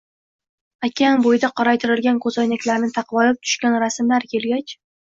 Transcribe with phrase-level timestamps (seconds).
[0.87, 4.81] okean bo‘yida qoraytirilgan ko‘zoynaklarni taqvolib tushgan rasmlari kelgach...